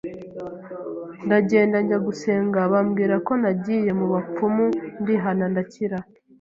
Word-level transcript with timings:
ndagenda 1.25 1.77
njya 1.83 1.99
gusenga 2.07 2.59
bambwira 2.71 3.15
ko 3.27 3.33
nagiye 3.41 3.91
mu 3.99 4.05
bapfumu 4.13 4.65
ndihana 5.01 5.45
ndakira, 5.51 5.97